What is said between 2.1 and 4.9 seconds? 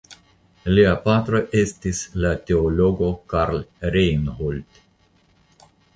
la teologo Karl Reinhold.